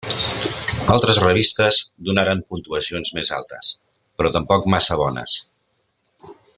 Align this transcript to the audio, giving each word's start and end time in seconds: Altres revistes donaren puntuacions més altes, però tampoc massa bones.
Altres 0.93 1.19
revistes 1.23 1.77
donaren 2.09 2.41
puntuacions 2.53 3.13
més 3.19 3.31
altes, 3.41 3.71
però 4.21 4.35
tampoc 4.39 4.67
massa 4.77 4.99
bones. 5.07 5.41